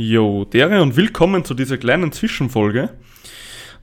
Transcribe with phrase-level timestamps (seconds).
[0.00, 2.90] Jo, dere und willkommen zu dieser kleinen Zwischenfolge.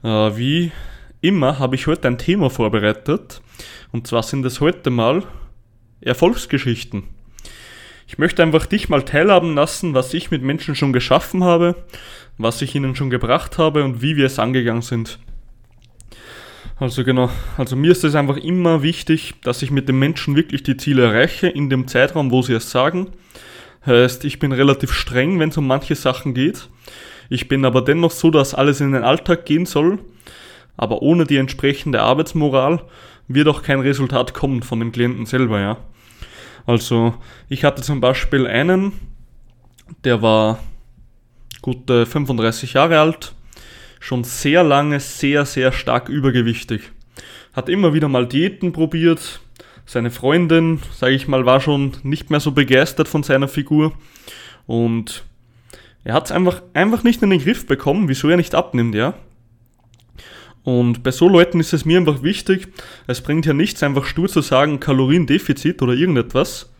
[0.02, 0.72] Äh, wie
[1.20, 3.42] immer habe ich heute ein Thema vorbereitet.
[3.92, 5.24] Und zwar sind es heute mal
[6.00, 7.02] Erfolgsgeschichten.
[8.06, 11.76] Ich möchte einfach dich mal teilhaben lassen, was ich mit Menschen schon geschaffen habe,
[12.38, 15.18] was ich ihnen schon gebracht habe und wie wir es angegangen sind.
[16.80, 17.28] Also genau,
[17.58, 21.08] also mir ist es einfach immer wichtig, dass ich mit den Menschen wirklich die Ziele
[21.08, 23.08] erreiche in dem Zeitraum, wo sie es sagen
[23.86, 26.68] Heißt, ich bin relativ streng, wenn es um manche Sachen geht.
[27.28, 29.98] Ich bin aber dennoch so, dass alles in den Alltag gehen soll.
[30.76, 32.82] Aber ohne die entsprechende Arbeitsmoral
[33.28, 35.78] wird auch kein Resultat kommen von dem Klienten selber, ja.
[36.66, 37.14] Also,
[37.48, 38.92] ich hatte zum Beispiel einen,
[40.04, 40.58] der war
[41.62, 43.34] gute 35 Jahre alt,
[44.00, 46.90] schon sehr lange sehr, sehr stark übergewichtig.
[47.52, 49.40] Hat immer wieder mal Diäten probiert,
[49.86, 53.92] seine Freundin, sage ich mal, war schon nicht mehr so begeistert von seiner Figur
[54.66, 55.24] und
[56.04, 59.14] er hat es einfach, einfach nicht in den Griff bekommen, wieso er nicht abnimmt, ja.
[60.62, 62.68] Und bei so Leuten ist es mir einfach wichtig,
[63.06, 66.72] es bringt ja nichts, einfach stur zu sagen, Kaloriendefizit oder irgendetwas.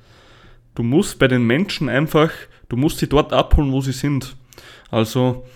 [0.75, 2.31] Du musst bei den Menschen einfach,
[2.69, 4.37] du musst sie dort abholen, wo sie sind.
[4.91, 5.47] Also,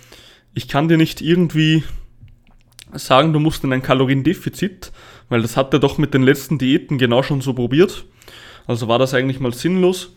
[0.55, 1.83] ich kann dir nicht irgendwie
[2.93, 4.93] sagen, du musst in ein Kaloriendefizit,
[5.31, 8.05] weil das hat er doch mit den letzten Diäten genau schon so probiert.
[8.67, 10.15] Also war das eigentlich mal sinnlos.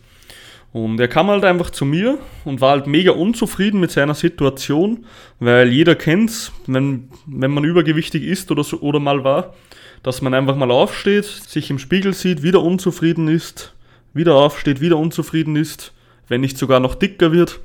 [0.72, 5.06] Und er kam halt einfach zu mir und war halt mega unzufrieden mit seiner Situation,
[5.38, 9.54] weil jeder kennt's, wenn, wenn man übergewichtig ist oder so, oder mal war,
[10.02, 13.72] dass man einfach mal aufsteht, sich im Spiegel sieht, wieder unzufrieden ist,
[14.14, 15.92] wieder aufsteht, wieder unzufrieden ist,
[16.26, 17.60] wenn nicht sogar noch dicker wird.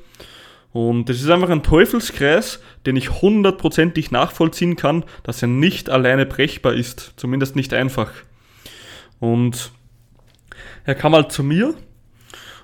[0.72, 6.26] Und das ist einfach ein Teufelskreis, den ich hundertprozentig nachvollziehen kann, dass er nicht alleine
[6.26, 8.12] brechbar ist, zumindest nicht einfach.
[9.18, 9.72] Und
[10.84, 11.74] er kam halt zu mir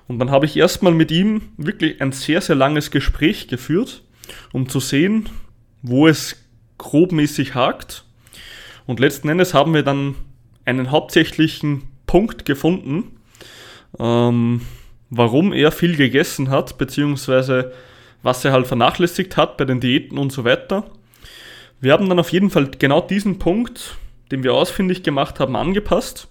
[0.07, 4.03] und dann habe ich erstmal mit ihm wirklich ein sehr, sehr langes Gespräch geführt,
[4.53, 5.29] um zu sehen,
[5.81, 6.37] wo es
[6.77, 8.05] grobmäßig hakt.
[8.85, 10.15] Und letzten Endes haben wir dann
[10.63, 13.19] einen hauptsächlichen Punkt gefunden,
[13.99, 14.61] ähm,
[15.09, 17.73] warum er viel gegessen hat, beziehungsweise
[18.27, 20.83] was er halt vernachlässigt hat bei den Diäten und so weiter.
[21.79, 23.97] Wir haben dann auf jeden Fall genau diesen Punkt,
[24.31, 26.27] den wir ausfindig gemacht haben, angepasst.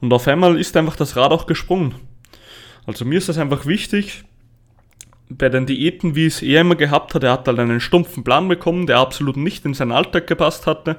[0.00, 1.94] Und auf einmal ist einfach das Rad auch gesprungen.
[2.86, 4.24] Also mir ist das einfach wichtig,
[5.28, 8.48] bei den Diäten, wie es er immer gehabt hat, er hat halt einen stumpfen Plan
[8.48, 10.96] bekommen, der absolut nicht in seinen Alltag gepasst hatte,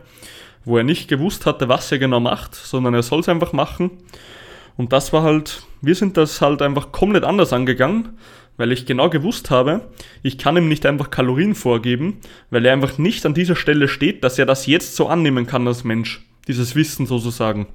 [0.64, 3.90] wo er nicht gewusst hatte, was er genau macht, sondern er soll es einfach machen.
[4.78, 8.18] Und das war halt, wir sind das halt einfach komplett anders angegangen
[8.58, 9.90] weil ich genau gewusst habe,
[10.24, 12.18] ich kann ihm nicht einfach Kalorien vorgeben,
[12.50, 15.68] weil er einfach nicht an dieser Stelle steht, dass er das jetzt so annehmen kann
[15.68, 17.68] als Mensch, dieses Wissen sozusagen.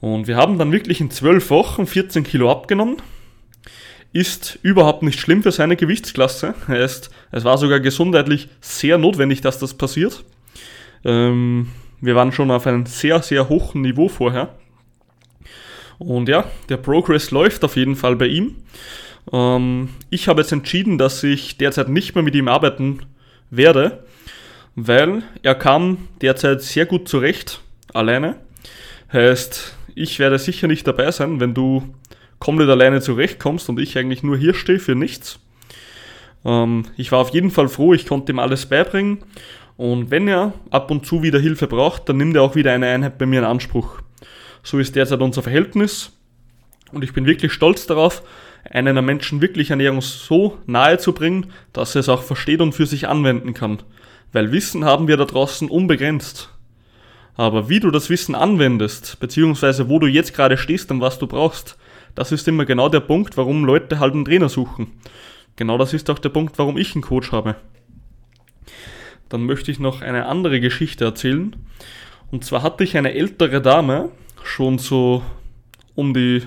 [0.00, 2.96] Und wir haben dann wirklich in 12 Wochen 14 Kilo abgenommen.
[4.12, 6.54] Ist überhaupt nicht schlimm für seine Gewichtsklasse.
[6.68, 10.24] Es war sogar gesundheitlich sehr notwendig, dass das passiert.
[11.04, 11.68] Ähm,
[12.00, 14.54] wir waren schon auf einem sehr, sehr hohen Niveau vorher.
[15.98, 18.56] Und ja, der Progress läuft auf jeden Fall bei ihm.
[19.32, 23.00] Ähm, ich habe jetzt entschieden, dass ich derzeit nicht mehr mit ihm arbeiten
[23.50, 24.04] werde,
[24.74, 27.60] weil er kam derzeit sehr gut zurecht,
[27.92, 28.36] alleine.
[29.12, 31.94] Heißt, ich werde sicher nicht dabei sein, wenn du
[32.38, 35.38] komplett alleine zurechtkommst und ich eigentlich nur hier stehe für nichts.
[36.44, 39.18] Ähm, ich war auf jeden Fall froh, ich konnte ihm alles beibringen.
[39.76, 42.86] Und wenn er ab und zu wieder Hilfe braucht, dann nimmt er auch wieder eine
[42.86, 44.00] Einheit bei mir in Anspruch.
[44.62, 46.12] So ist derzeit unser Verhältnis.
[46.92, 48.22] Und ich bin wirklich stolz darauf,
[48.74, 52.86] einen Menschen wirklich Ernährung so nahe zu bringen, dass er es auch versteht und für
[52.86, 53.78] sich anwenden kann.
[54.32, 56.50] Weil Wissen haben wir da draußen unbegrenzt.
[57.36, 61.26] Aber wie du das Wissen anwendest, beziehungsweise wo du jetzt gerade stehst und was du
[61.26, 61.78] brauchst,
[62.16, 64.88] das ist immer genau der Punkt, warum Leute halt einen Trainer suchen.
[65.56, 67.54] Genau das ist auch der Punkt, warum ich einen Coach habe.
[69.28, 71.54] Dann möchte ich noch eine andere Geschichte erzählen.
[72.30, 74.10] Und zwar hatte ich eine ältere Dame,
[74.42, 75.22] schon so
[75.94, 76.42] um die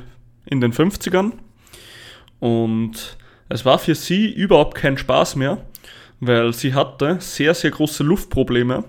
[0.45, 1.33] in den 50ern,
[2.39, 3.17] und
[3.49, 5.65] es war für sie überhaupt kein Spaß mehr,
[6.19, 8.83] weil sie hatte sehr, sehr große Luftprobleme.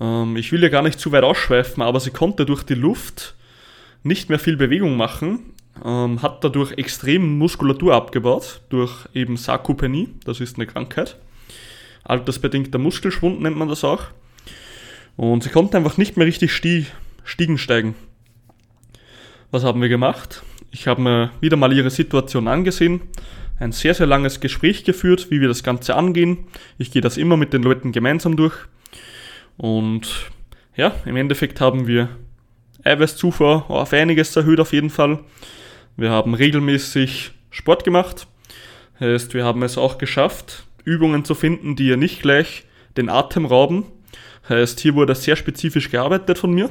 [0.00, 3.34] Ähm, ich will ja gar nicht zu weit ausschweifen, aber sie konnte durch die Luft
[4.02, 5.54] nicht mehr viel Bewegung machen,
[5.84, 11.16] ähm, hat dadurch extrem Muskulatur abgebaut, durch eben Sarkopenie, das ist eine Krankheit.
[12.04, 14.04] Altersbedingter Muskelschwund nennt man das auch.
[15.16, 17.94] Und sie konnte einfach nicht mehr richtig Stiegen steigen.
[19.50, 20.42] Was haben wir gemacht?
[20.72, 23.00] Ich habe mir wieder mal ihre Situation angesehen,
[23.58, 26.46] ein sehr, sehr langes Gespräch geführt, wie wir das Ganze angehen.
[26.78, 28.54] Ich gehe das immer mit den Leuten gemeinsam durch.
[29.56, 30.30] Und
[30.76, 32.08] ja, im Endeffekt haben wir
[32.84, 35.18] Eiweißzufuhr auf einiges erhöht auf jeden Fall.
[35.96, 38.26] Wir haben regelmäßig Sport gemacht.
[39.00, 42.64] Heißt, wir haben es auch geschafft, Übungen zu finden, die ihr nicht gleich
[42.96, 43.84] den Atem rauben.
[44.48, 46.70] Heißt, hier wurde sehr spezifisch gearbeitet von mir.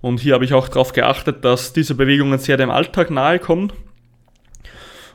[0.00, 3.72] Und hier habe ich auch darauf geachtet, dass diese Bewegungen sehr dem Alltag nahe kommen.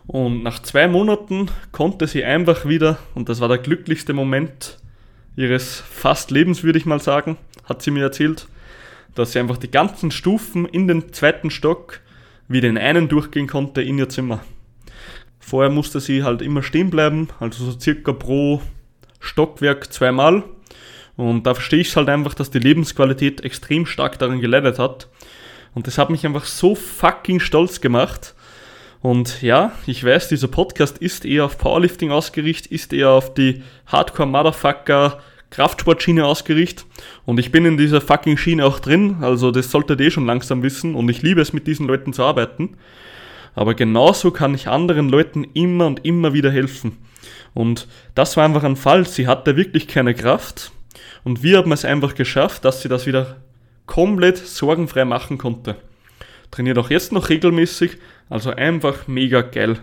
[0.08, 4.78] Und nach zwei Monaten konnte sie einfach wieder, und das war der glücklichste Moment
[5.36, 8.48] ihres fast Lebens, würde ich mal sagen, hat sie mir erzählt,
[9.16, 12.02] dass sie einfach die ganzen Stufen in den zweiten Stock
[12.48, 14.42] wieder in einen durchgehen konnte in ihr Zimmer.
[15.40, 18.62] Vorher musste sie halt immer stehen bleiben, also so circa pro
[19.20, 20.44] Stockwerk zweimal.
[21.18, 25.08] Und da verstehe ich halt einfach, dass die Lebensqualität extrem stark daran geleitet hat.
[25.74, 28.36] Und das hat mich einfach so fucking stolz gemacht.
[29.02, 33.64] Und ja, ich weiß, dieser Podcast ist eher auf Powerlifting ausgerichtet, ist eher auf die
[33.88, 35.20] Hardcore-Motherfucker
[35.50, 36.86] Kraftsportschiene ausgerichtet.
[37.26, 40.26] Und ich bin in dieser fucking Schiene auch drin, also das solltet ihr eh schon
[40.26, 40.96] langsam wissen.
[40.96, 42.78] Und ich liebe es, mit diesen Leuten zu arbeiten.
[43.54, 46.98] Aber genauso kann ich anderen Leuten immer und immer wieder helfen.
[47.54, 49.06] Und das war einfach ein Fall.
[49.06, 50.72] Sie hatte wirklich keine Kraft.
[51.24, 53.38] Und wir haben es einfach geschafft, dass sie das wieder
[53.86, 55.76] komplett sorgenfrei machen konnte.
[56.50, 57.98] Trainiert auch jetzt noch regelmäßig,
[58.30, 59.80] also einfach mega geil.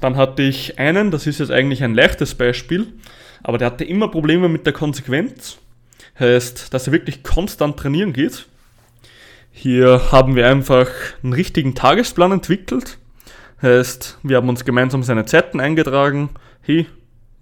[0.00, 2.92] Dann hatte ich einen, das ist jetzt eigentlich ein leichtes Beispiel,
[3.42, 5.58] aber der hatte immer Probleme mit der Konsequenz.
[6.18, 8.46] Heißt, dass er wirklich konstant trainieren geht.
[9.52, 10.88] Hier haben wir einfach
[11.22, 12.98] einen richtigen Tagesplan entwickelt.
[13.60, 16.30] Heißt, wir haben uns gemeinsam seine Zeiten eingetragen.
[16.62, 16.86] Hey,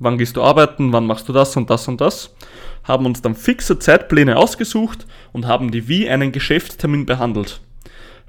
[0.01, 2.35] wann gehst du arbeiten, wann machst du das und das und das.
[2.83, 7.61] Haben uns dann fixe Zeitpläne ausgesucht und haben die wie einen Geschäftstermin behandelt.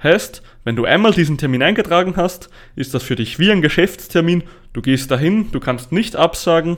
[0.02, 4.44] Heißt, wenn du einmal diesen Termin eingetragen hast, ist das für dich wie ein Geschäftstermin.
[4.72, 6.76] Du gehst dahin, du kannst nicht absagen,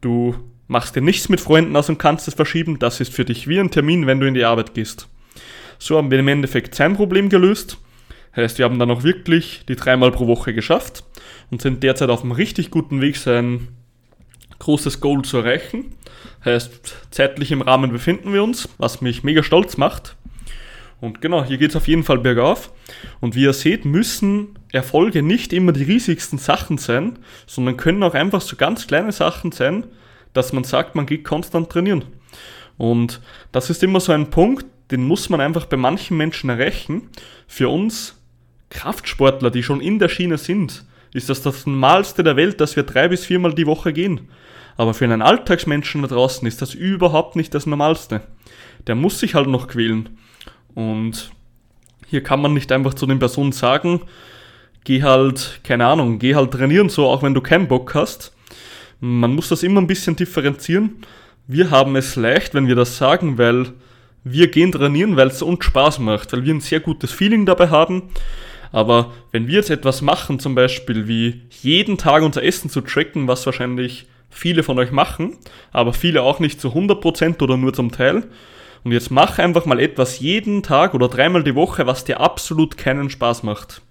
[0.00, 0.34] du
[0.68, 2.78] machst dir nichts mit Freunden aus und kannst es verschieben.
[2.78, 5.08] Das ist für dich wie ein Termin, wenn du in die Arbeit gehst.
[5.78, 7.78] So haben wir im Endeffekt sein Problem gelöst.
[8.34, 11.04] Heißt, wir haben dann auch wirklich die dreimal pro Woche geschafft
[11.50, 13.68] und sind derzeit auf einem richtig guten Weg, sein
[14.62, 15.96] großes Goal zu erreichen.
[16.44, 20.16] Heißt, zeitlich im Rahmen befinden wir uns, was mich mega stolz macht.
[21.00, 22.72] Und genau, hier geht es auf jeden Fall bergauf.
[23.20, 28.14] Und wie ihr seht, müssen Erfolge nicht immer die riesigsten Sachen sein, sondern können auch
[28.14, 29.84] einfach so ganz kleine Sachen sein,
[30.32, 32.04] dass man sagt, man geht konstant trainieren.
[32.78, 33.20] Und
[33.50, 37.08] das ist immer so ein Punkt, den muss man einfach bei manchen Menschen erreichen.
[37.48, 38.14] Für uns
[38.70, 42.82] Kraftsportler, die schon in der Schiene sind, ist das das Normalste der Welt, dass wir
[42.82, 44.28] drei bis viermal die Woche gehen.
[44.76, 48.22] Aber für einen Alltagsmenschen da draußen ist das überhaupt nicht das Normalste.
[48.86, 50.18] Der muss sich halt noch quälen.
[50.74, 51.30] Und
[52.06, 54.00] hier kann man nicht einfach zu den Personen sagen,
[54.84, 58.34] geh halt, keine Ahnung, geh halt trainieren, so auch wenn du keinen Bock hast.
[59.00, 61.04] Man muss das immer ein bisschen differenzieren.
[61.46, 63.72] Wir haben es leicht, wenn wir das sagen, weil
[64.24, 67.68] wir gehen trainieren, weil es uns Spaß macht, weil wir ein sehr gutes Feeling dabei
[67.68, 68.10] haben.
[68.72, 73.28] Aber wenn wir jetzt etwas machen, zum Beispiel wie jeden Tag unser Essen zu tracken,
[73.28, 75.36] was wahrscheinlich viele von euch machen,
[75.72, 78.24] aber viele auch nicht zu 100% oder nur zum Teil.
[78.82, 82.76] Und jetzt mach einfach mal etwas jeden Tag oder dreimal die Woche, was dir absolut
[82.76, 83.82] keinen Spaß macht.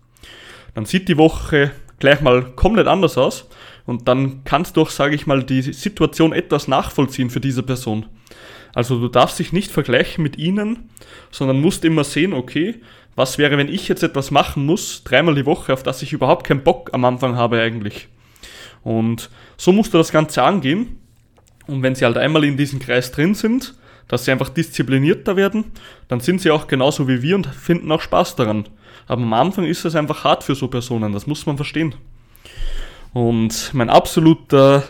[0.73, 3.47] Dann sieht die Woche gleich mal komplett anders aus
[3.85, 8.07] und dann kannst du auch, sage ich mal, die Situation etwas nachvollziehen für diese Person.
[8.73, 10.89] Also du darfst dich nicht vergleichen mit ihnen,
[11.29, 12.75] sondern musst immer sehen, okay,
[13.15, 16.45] was wäre, wenn ich jetzt etwas machen muss, dreimal die Woche, auf das ich überhaupt
[16.47, 18.07] keinen Bock am Anfang habe eigentlich.
[18.83, 20.97] Und so musst du das Ganze angehen.
[21.67, 23.75] Und wenn sie halt einmal in diesem Kreis drin sind,
[24.07, 25.65] dass sie einfach disziplinierter werden,
[26.07, 28.67] dann sind sie auch genauso wie wir und finden auch Spaß daran.
[29.07, 31.95] Aber am Anfang ist es einfach hart für so Personen, das muss man verstehen.
[33.13, 34.83] Und mein absoluter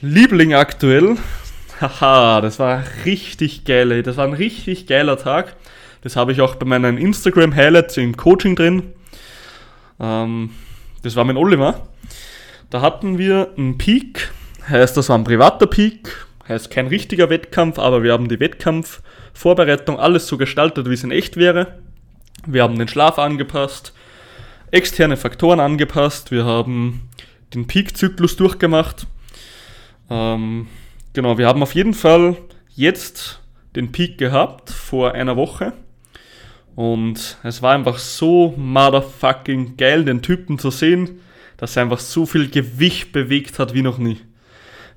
[0.00, 1.16] Liebling aktuell
[1.80, 4.02] Haha, das war richtig geil, ey.
[4.02, 5.56] Das war ein richtig geiler Tag.
[6.02, 8.92] Das habe ich auch bei meinen Instagram-Highlights im Coaching drin.
[10.00, 10.50] Ähm,
[11.02, 11.88] das war mein Oliver.
[12.70, 14.32] Da hatten wir einen Peak,
[14.68, 19.98] heißt das war ein privater Peak, heißt kein richtiger Wettkampf, aber wir haben die Wettkampfvorbereitung
[19.98, 21.78] alles so gestaltet, wie es in echt wäre.
[22.46, 23.92] Wir haben den Schlaf angepasst,
[24.70, 27.08] externe Faktoren angepasst, wir haben
[27.54, 29.06] den Peak-Zyklus durchgemacht.
[30.10, 30.66] Ähm,
[31.14, 32.36] Genau, wir haben auf jeden Fall
[32.74, 33.42] jetzt
[33.76, 35.74] den Peak gehabt vor einer Woche.
[36.74, 41.20] Und es war einfach so motherfucking geil, den Typen zu sehen,
[41.58, 44.18] dass er einfach so viel Gewicht bewegt hat wie noch nie.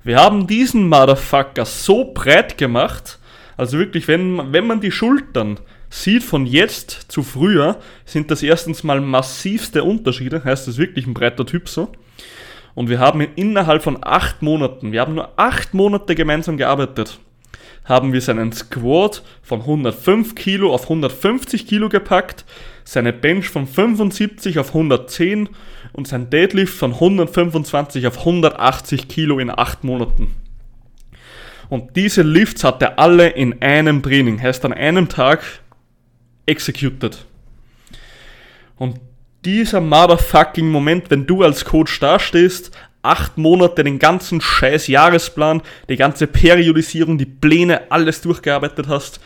[0.02, 3.18] Wir haben diesen Motherfucker so breit gemacht,
[3.56, 8.84] also wirklich, wenn, wenn man die Schultern sieht von jetzt zu früher, sind das erstens
[8.84, 11.92] mal massivste Unterschiede, heißt das wirklich ein breiter Typ so.
[12.74, 17.18] Und wir haben innerhalb von acht Monaten, wir haben nur acht Monate gemeinsam gearbeitet,
[17.86, 22.44] haben wir seinen Squat von 105 Kilo auf 150 Kilo gepackt,
[22.84, 25.48] seine Bench von 75 auf 110
[25.92, 30.34] und sein Deadlift von 125 auf 180 Kilo in 8 Monaten.
[31.68, 35.42] Und diese Lifts hat er alle in einem Training, heißt an einem Tag
[36.46, 37.24] executed.
[38.76, 39.00] Und
[39.44, 42.72] dieser motherfucking Moment, wenn du als Coach dastehst,
[43.06, 49.20] acht Monate den ganzen scheiß Jahresplan, die ganze Periodisierung, die Pläne, alles durchgearbeitet hast,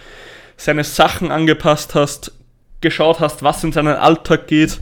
[0.56, 2.32] seine Sachen angepasst hast,
[2.80, 4.80] geschaut hast, was in seinen Alltag geht,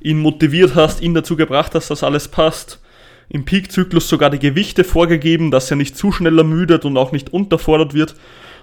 [0.00, 2.80] ihn motiviert hast, ihn dazu gebracht hast, dass alles passt,
[3.28, 7.32] im Peak-Zyklus sogar die Gewichte vorgegeben, dass er nicht zu schnell ermüdet und auch nicht
[7.32, 8.14] unterfordert wird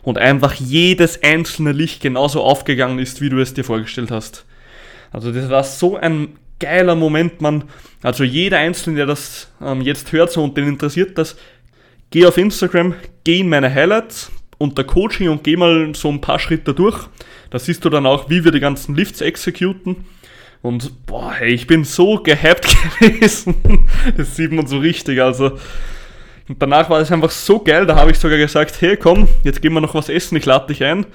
[0.02, 4.46] und einfach jedes einzelne Licht genauso aufgegangen ist, wie du es dir vorgestellt hast.
[5.12, 7.66] Also das war so ein geiler Moment, man.
[8.04, 11.36] Also jeder Einzelne, der das ähm, jetzt hört so und den interessiert das,
[12.12, 16.40] geh auf Instagram, geh in meine Highlights unter Coaching und geh mal so ein paar
[16.40, 17.08] Schritte durch.
[17.50, 20.06] Da siehst du dann auch, wie wir die ganzen Lifts exekuten.
[20.62, 22.68] Und boah, hey, ich bin so gehypt
[23.00, 23.88] gewesen.
[24.18, 25.22] das sieht man so richtig.
[25.22, 25.58] Also,
[26.50, 29.62] und danach war es einfach so geil, da habe ich sogar gesagt, hey komm, jetzt
[29.62, 31.06] gehen wir noch was essen, ich lade dich ein.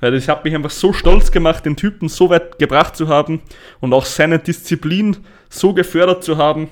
[0.00, 3.42] Weil das hat mich einfach so stolz gemacht, den Typen so weit gebracht zu haben
[3.80, 6.68] und auch seine Disziplin so gefördert zu haben.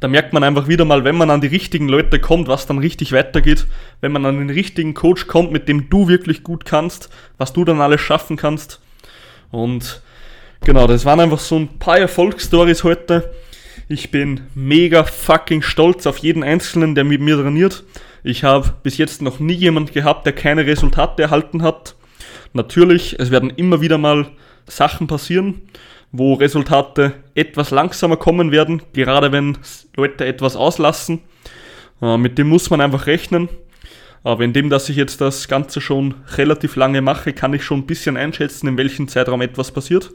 [0.00, 2.78] Da merkt man einfach wieder mal, wenn man an die richtigen Leute kommt, was dann
[2.78, 3.66] richtig weitergeht.
[4.00, 7.08] Wenn man an den richtigen Coach kommt, mit dem du wirklich gut kannst,
[7.38, 8.80] was du dann alles schaffen kannst.
[9.50, 10.02] Und
[10.64, 13.32] genau, das waren einfach so ein paar Erfolgsstories heute.
[13.88, 17.84] Ich bin mega fucking stolz auf jeden Einzelnen, der mit mir trainiert.
[18.22, 21.94] Ich habe bis jetzt noch nie jemand gehabt, der keine Resultate erhalten hat.
[22.52, 24.26] Natürlich, es werden immer wieder mal
[24.66, 25.62] Sachen passieren,
[26.12, 29.58] wo Resultate etwas langsamer kommen werden, gerade wenn
[29.96, 31.20] Leute etwas auslassen.
[32.02, 33.48] Äh, mit dem muss man einfach rechnen.
[34.22, 37.86] Aber indem, dass ich jetzt das Ganze schon relativ lange mache, kann ich schon ein
[37.86, 40.10] bisschen einschätzen, in welchem Zeitraum etwas passiert.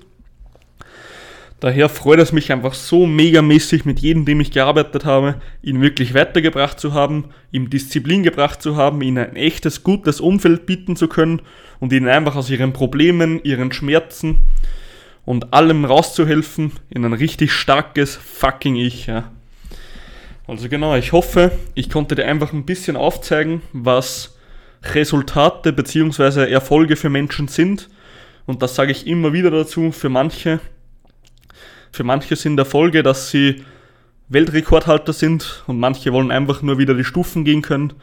[1.61, 6.13] Daher freut es mich einfach so megamäßig mit jedem, dem ich gearbeitet habe, ihn wirklich
[6.13, 11.07] weitergebracht zu haben, ihm Disziplin gebracht zu haben, ihm ein echtes, gutes Umfeld bieten zu
[11.07, 11.41] können
[11.79, 14.39] und ihnen einfach aus ihren Problemen, ihren Schmerzen
[15.23, 19.07] und allem rauszuhelfen in ein richtig starkes fucking Ich.
[19.07, 19.31] Ja.
[20.47, 24.37] Also genau, ich hoffe, ich konnte dir einfach ein bisschen aufzeigen, was
[24.93, 26.51] Resultate bzw.
[26.51, 27.89] Erfolge für Menschen sind.
[28.45, 30.59] Und das sage ich immer wieder dazu, für manche
[31.95, 33.63] für manche sind Erfolge, dass sie
[34.27, 37.93] Weltrekordhalter sind und manche wollen einfach nur wieder die Stufen gehen können.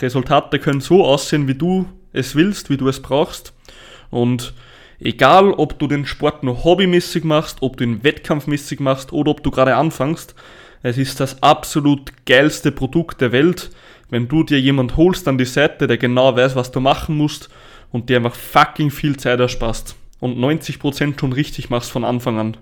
[0.00, 3.54] Resultate können so aussehen, wie du es willst, wie du es brauchst.
[4.10, 4.54] Und
[5.00, 9.42] egal, ob du den Sport nur hobbymäßig machst, ob du ihn wettkampfmäßig machst oder ob
[9.42, 10.34] du gerade anfängst,
[10.82, 13.70] es ist das absolut geilste Produkt der Welt,
[14.10, 17.48] wenn du dir jemand holst an die Seite, der genau weiß, was du machen musst
[17.92, 22.56] und dir einfach fucking viel Zeit ersparst und 90% schon richtig machst von Anfang an.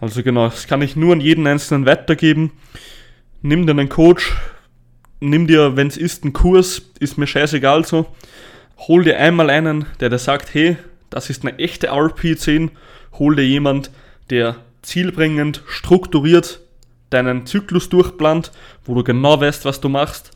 [0.00, 2.52] Also genau, das kann ich nur an jeden Einzelnen weitergeben.
[3.42, 4.34] Nimm dir einen Coach,
[5.20, 8.06] nimm dir, wenn es ist, einen Kurs, ist mir scheißegal so.
[8.78, 10.76] Hol dir einmal einen, der dir sagt, hey,
[11.08, 12.70] das ist eine echte RP10.
[13.18, 13.90] Hol dir jemand,
[14.28, 16.60] der zielbringend, strukturiert
[17.10, 18.52] deinen Zyklus durchplant,
[18.84, 20.32] wo du genau weißt, was du machst.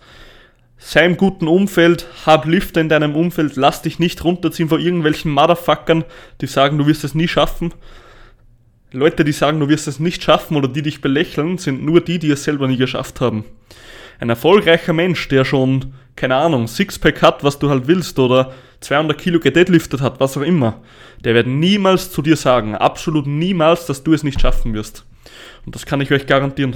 [0.79, 5.31] Sei im guten Umfeld, hab Lifter in deinem Umfeld, lass dich nicht runterziehen von irgendwelchen
[5.31, 6.05] Motherfuckern,
[6.41, 7.75] die sagen, du wirst es nie schaffen,
[8.93, 12.19] Leute, die sagen, du wirst es nicht schaffen oder die dich belächeln, sind nur die,
[12.19, 13.45] die es selber nie geschafft haben.
[14.19, 19.17] Ein erfolgreicher Mensch, der schon, keine Ahnung, Sixpack hat, was du halt willst, oder 200
[19.17, 20.81] Kilo gedeadliftet hat, was auch immer,
[21.25, 25.05] der wird niemals zu dir sagen, absolut niemals, dass du es nicht schaffen wirst.
[25.65, 26.75] Und das kann ich euch garantieren.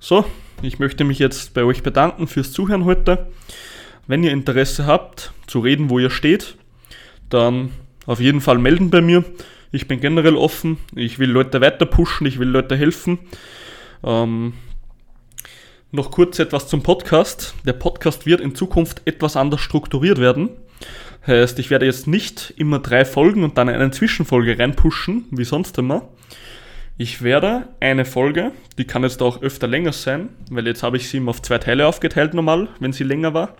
[0.00, 0.24] So,
[0.62, 3.26] ich möchte mich jetzt bei euch bedanken fürs Zuhören heute.
[4.06, 6.56] Wenn ihr Interesse habt, zu reden, wo ihr steht,
[7.30, 7.70] dann
[8.06, 9.24] auf jeden Fall melden bei mir.
[9.74, 10.78] Ich bin generell offen.
[10.94, 13.18] Ich will Leute weiter pushen, ich will Leute helfen.
[14.04, 14.52] Ähm,
[15.90, 17.56] noch kurz etwas zum Podcast.
[17.66, 20.50] Der Podcast wird in Zukunft etwas anders strukturiert werden.
[21.26, 25.76] Heißt, ich werde jetzt nicht immer drei Folgen und dann eine Zwischenfolge reinpushen, wie sonst
[25.76, 26.08] immer.
[26.96, 31.08] Ich werde eine Folge, die kann jetzt auch öfter länger sein, weil jetzt habe ich
[31.08, 33.56] sie immer auf zwei Teile aufgeteilt normal, wenn sie länger war.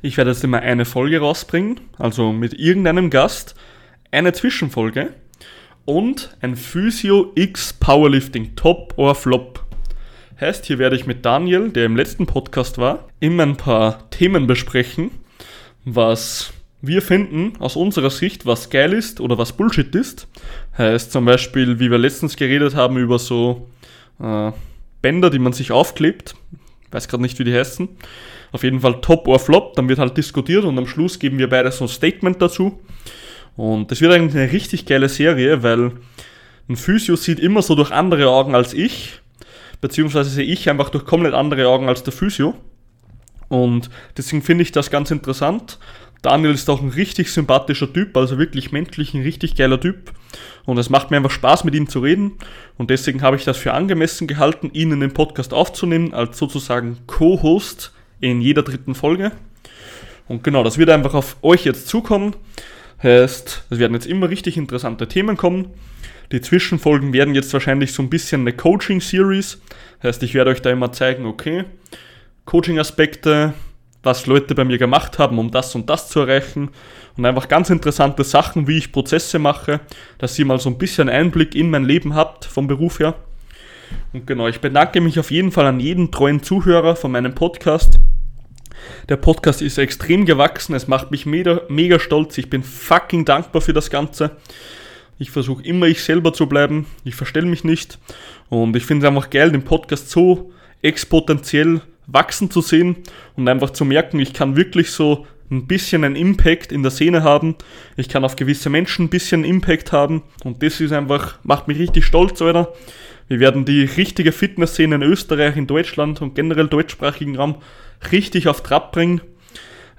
[0.00, 3.54] Ich werde jetzt immer eine Folge rausbringen, also mit irgendeinem Gast,
[4.14, 5.12] eine Zwischenfolge
[5.84, 9.64] und ein Physio X Powerlifting Top or Flop.
[10.40, 14.46] Heißt, hier werde ich mit Daniel, der im letzten Podcast war, immer ein paar Themen
[14.46, 15.10] besprechen,
[15.84, 20.28] was wir finden aus unserer Sicht, was geil ist oder was Bullshit ist.
[20.78, 23.68] Heißt zum Beispiel, wie wir letztens geredet haben über so
[24.20, 24.52] äh,
[25.02, 26.34] Bänder, die man sich aufklebt.
[26.90, 27.88] Weiß gerade nicht, wie die heißen.
[28.52, 31.48] Auf jeden Fall Top or Flop, dann wird halt diskutiert und am Schluss geben wir
[31.48, 32.78] beide so ein Statement dazu.
[33.56, 35.92] Und das wird eigentlich eine richtig geile Serie, weil
[36.68, 39.20] ein Physio sieht immer so durch andere Augen als ich,
[39.80, 42.54] beziehungsweise sehe ich einfach durch komplett andere Augen als der Physio.
[43.48, 45.78] Und deswegen finde ich das ganz interessant.
[46.22, 50.12] Daniel ist auch ein richtig sympathischer Typ, also wirklich menschlich ein richtig geiler Typ.
[50.64, 52.32] Und es macht mir einfach Spaß, mit ihm zu reden.
[52.78, 56.98] Und deswegen habe ich das für angemessen gehalten, ihn in den Podcast aufzunehmen, als sozusagen
[57.06, 59.32] Co-Host in jeder dritten Folge.
[60.26, 62.34] Und genau, das wird einfach auf euch jetzt zukommen.
[63.04, 65.68] Heißt, es werden jetzt immer richtig interessante Themen kommen.
[66.32, 69.60] Die Zwischenfolgen werden jetzt wahrscheinlich so ein bisschen eine Coaching-Series.
[70.02, 71.64] Heißt, ich werde euch da immer zeigen, okay,
[72.46, 73.52] Coaching-Aspekte,
[74.02, 76.70] was Leute bei mir gemacht haben, um das und das zu erreichen.
[77.18, 79.80] Und einfach ganz interessante Sachen, wie ich Prozesse mache,
[80.16, 83.16] dass ihr mal so ein bisschen Einblick in mein Leben habt vom Beruf her.
[84.14, 87.98] Und genau, ich bedanke mich auf jeden Fall an jeden treuen Zuhörer von meinem Podcast.
[89.10, 92.38] Der Podcast ist extrem gewachsen, es macht mich mega, mega stolz.
[92.38, 94.30] Ich bin fucking dankbar für das Ganze.
[95.18, 96.86] Ich versuche immer ich selber zu bleiben.
[97.04, 97.98] Ich verstelle mich nicht.
[98.48, 102.96] Und ich finde es einfach geil, den Podcast so exponentiell wachsen zu sehen
[103.36, 107.22] und einfach zu merken, ich kann wirklich so ein bisschen einen Impact in der Szene
[107.22, 107.56] haben.
[107.96, 111.78] Ich kann auf gewisse Menschen ein bisschen Impact haben und das ist einfach, macht mich
[111.78, 112.72] richtig stolz, Alter.
[113.28, 117.56] Wir werden die richtige Fitnessszene in Österreich, in Deutschland und generell deutschsprachigen Raum
[118.12, 119.20] richtig auf Trab bringen.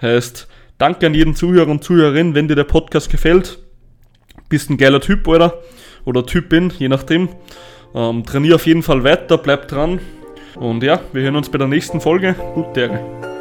[0.02, 3.60] Heißt, danke an jeden Zuhörer und Zuhörerin, wenn dir der Podcast gefällt.
[4.50, 5.62] Bist ein geiler Typ, oder?
[6.06, 7.30] Oder Typin, je nachdem.
[7.96, 10.00] Ähm, trainier auf jeden Fall weiter, bleib dran
[10.56, 12.36] und ja, wir hören uns bei der nächsten Folge.
[12.54, 13.35] Gute Ehre.